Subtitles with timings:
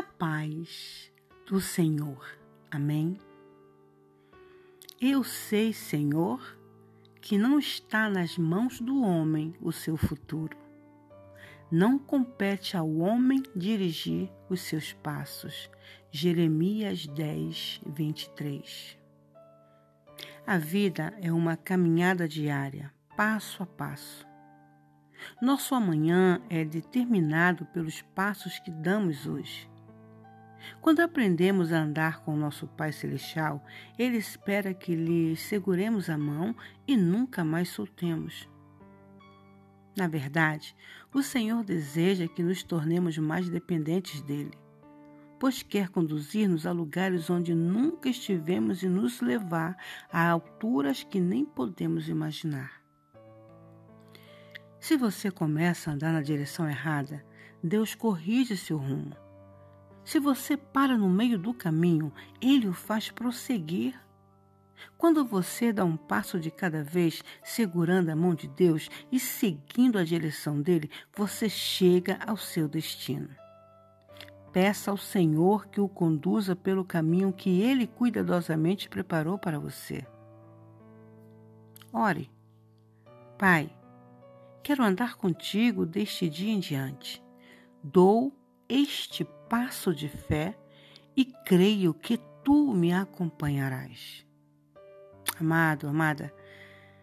[0.00, 1.12] a paz
[1.46, 2.26] do Senhor.
[2.70, 3.18] Amém.
[4.98, 6.58] Eu sei, Senhor,
[7.20, 10.56] que não está nas mãos do homem o seu futuro.
[11.70, 15.68] Não compete ao homem dirigir os seus passos.
[16.10, 18.98] Jeremias 10, 23.
[20.46, 24.26] A vida é uma caminhada diária, passo a passo.
[25.42, 29.69] Nosso amanhã é determinado pelos passos que damos hoje.
[30.80, 33.64] Quando aprendemos a andar com nosso Pai Celestial,
[33.98, 36.54] Ele espera que lhe seguremos a mão
[36.86, 38.48] e nunca mais soltemos.
[39.96, 40.76] Na verdade,
[41.12, 44.52] o Senhor deseja que nos tornemos mais dependentes dele,
[45.38, 49.76] pois quer conduzir-nos a lugares onde nunca estivemos e nos levar
[50.10, 52.80] a alturas que nem podemos imaginar.
[54.78, 57.24] Se você começa a andar na direção errada,
[57.62, 59.14] Deus corrige seu rumo
[60.10, 63.94] se você para no meio do caminho, ele o faz prosseguir.
[64.98, 69.96] Quando você dá um passo de cada vez, segurando a mão de Deus e seguindo
[69.96, 73.28] a direção dele, você chega ao seu destino.
[74.52, 80.04] Peça ao Senhor que o conduza pelo caminho que ele cuidadosamente preparou para você.
[81.92, 82.28] Ore.
[83.38, 83.72] Pai,
[84.60, 87.22] quero andar contigo deste dia em diante.
[87.80, 88.36] Dou
[88.68, 90.56] este passo de fé
[91.16, 94.24] e creio que tu me acompanharás.
[95.40, 96.32] Amado, amada,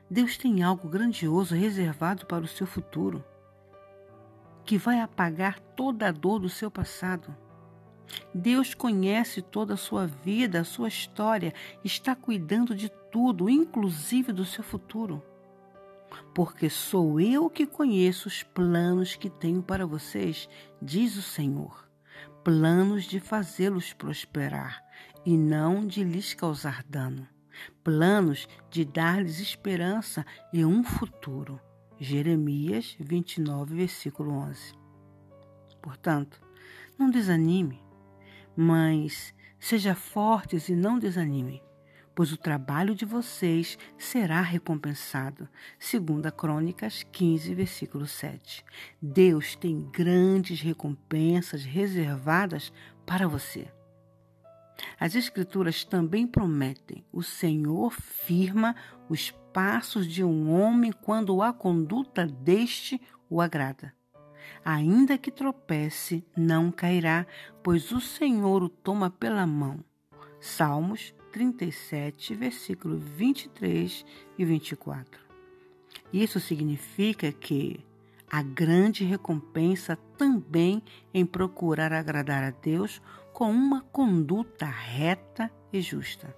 [0.10, 3.22] Deus tem algo grandioso reservado para o seu futuro,
[4.64, 7.36] que vai apagar toda a dor do seu passado.
[8.34, 11.54] Deus conhece toda a sua vida, a sua história,
[11.84, 15.22] está cuidando de tudo, inclusive do seu futuro.
[16.34, 20.48] Porque sou eu que conheço os planos que tenho para vocês,
[20.82, 21.87] diz o Senhor
[22.48, 24.82] planos de fazê-los prosperar
[25.26, 27.28] e não de lhes causar dano,
[27.84, 31.60] planos de dar-lhes esperança e um futuro.
[32.00, 34.74] Jeremias 29, versículo 11.
[35.82, 36.42] Portanto,
[36.98, 37.84] não desanime,
[38.56, 41.62] mas seja fortes e não desanime
[42.18, 45.48] pois o trabalho de vocês será recompensado.
[45.78, 48.66] Segunda Crônicas 15, versículo 7.
[49.00, 52.74] Deus tem grandes recompensas reservadas
[53.06, 53.72] para você.
[55.00, 58.76] As Escrituras também prometem: o Senhor firma
[59.08, 63.00] os passos de um homem quando a conduta deste
[63.30, 63.94] o agrada.
[64.66, 67.28] Ainda que tropece, não cairá,
[67.62, 69.86] pois o Senhor o toma pela mão.
[70.40, 74.06] Salmos 37, versículo 23
[74.38, 75.20] e 24.
[76.12, 77.86] Isso significa que
[78.30, 80.84] a grande recompensa também
[81.14, 83.02] em procurar agradar a Deus
[83.34, 86.36] com uma conduta reta e justa.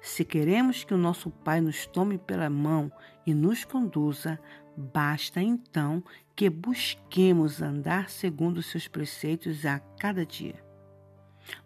[0.00, 2.92] Se queremos que o nosso Pai nos tome pela mão
[3.26, 4.38] e nos conduza,
[4.76, 6.04] basta então
[6.36, 10.64] que busquemos andar segundo os seus preceitos a cada dia.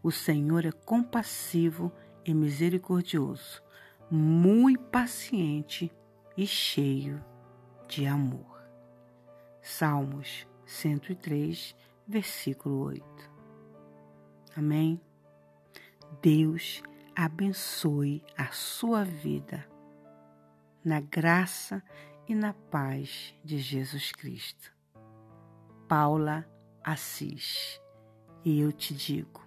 [0.02, 3.62] O Senhor é compassivo e misericordioso,
[4.10, 5.92] muito paciente
[6.36, 7.24] e cheio
[7.88, 8.60] de amor.
[9.62, 11.74] Salmos 103,
[12.06, 13.30] versículo 8.
[14.56, 15.00] Amém?
[16.20, 16.82] Deus
[17.14, 19.66] abençoe a sua vida
[20.84, 21.82] na graça
[22.28, 24.72] e na paz de Jesus Cristo.
[25.88, 26.48] Paula
[26.82, 27.80] Assis.
[28.44, 29.40] E eu te digo: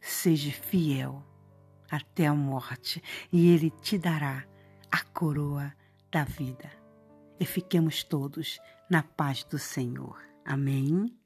[0.00, 1.22] seja fiel
[1.92, 4.44] até a morte, e ele te dará
[4.90, 5.72] a coroa
[6.10, 6.70] da vida.
[7.38, 8.58] E fiquemos todos
[8.90, 10.18] na paz do Senhor.
[10.44, 11.21] Amém.